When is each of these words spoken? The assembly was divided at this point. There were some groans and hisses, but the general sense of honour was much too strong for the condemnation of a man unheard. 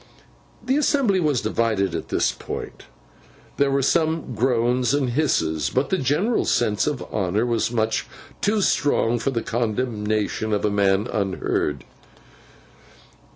The 0.65 0.77
assembly 0.77 1.19
was 1.19 1.41
divided 1.41 1.93
at 1.93 2.07
this 2.09 2.31
point. 2.31 2.85
There 3.57 3.69
were 3.69 3.83
some 3.83 4.33
groans 4.33 4.95
and 4.95 5.11
hisses, 5.11 5.69
but 5.69 5.91
the 5.91 5.99
general 5.99 6.43
sense 6.45 6.87
of 6.87 7.03
honour 7.13 7.45
was 7.45 7.69
much 7.69 8.07
too 8.41 8.61
strong 8.63 9.19
for 9.19 9.29
the 9.29 9.43
condemnation 9.43 10.53
of 10.53 10.65
a 10.65 10.71
man 10.71 11.05
unheard. 11.05 11.83